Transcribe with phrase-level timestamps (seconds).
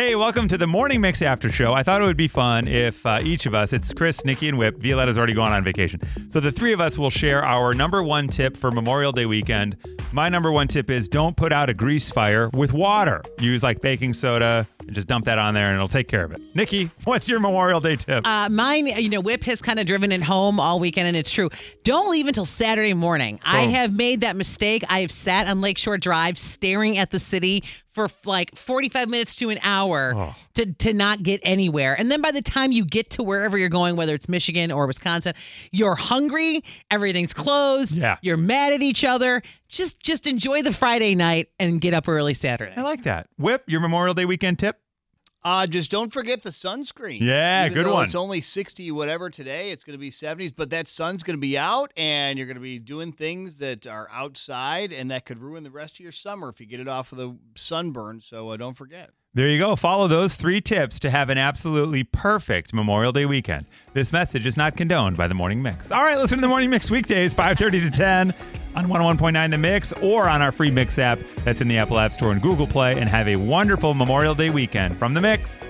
[0.00, 1.74] Hey, welcome to the Morning Mix After Show.
[1.74, 4.56] I thought it would be fun if uh, each of us, it's Chris, Nikki, and
[4.56, 6.00] Whip, Violetta's already gone on vacation.
[6.30, 9.76] So the three of us will share our number one tip for Memorial Day weekend.
[10.14, 13.20] My number one tip is don't put out a grease fire with water.
[13.40, 16.32] Use like baking soda and just dump that on there and it'll take care of
[16.32, 16.40] it.
[16.54, 18.26] Nikki, what's your Memorial Day tip?
[18.26, 21.30] Uh, mine, you know, Whip has kind of driven it home all weekend, and it's
[21.30, 21.50] true.
[21.84, 23.38] Don't leave until Saturday morning.
[23.44, 23.70] I Oh.
[23.70, 24.82] have made that mistake.
[24.88, 27.62] I have sat on Lakeshore Drive staring at the city
[27.92, 30.34] for like 45 minutes to an hour Oh.
[30.54, 31.94] to, to not get anywhere.
[31.98, 34.86] And then by the time you get to wherever you're going, whether it's Michigan or
[34.86, 35.34] Wisconsin,
[35.72, 38.16] you're hungry, everything's closed, Yeah.
[38.22, 39.42] you're mad at each other.
[39.68, 42.72] Just just enjoy the Friday night and get up early Saturday.
[42.76, 43.28] I like that.
[43.38, 44.79] Whip, your Memorial Day weekend tip?
[45.42, 47.20] Uh, just don't forget the sunscreen.
[47.20, 48.04] Yeah, Even good one.
[48.04, 49.70] It's only 60 whatever today.
[49.70, 52.56] It's going to be 70s, but that sun's going to be out and you're going
[52.56, 56.12] to be doing things that are outside and that could ruin the rest of your
[56.12, 58.20] summer if you get it off of the sunburn.
[58.20, 59.10] So uh, don't forget.
[59.32, 59.76] There you go.
[59.76, 63.66] Follow those three tips to have an absolutely perfect Memorial Day weekend.
[63.92, 65.92] This message is not condoned by the Morning Mix.
[65.92, 68.34] All right, listen to the Morning Mix weekdays, 5:30 to 10
[68.74, 72.12] on 101.9 The Mix or on our free Mix app that's in the Apple App
[72.12, 75.60] Store and Google Play and have a wonderful Memorial Day weekend from The Mix.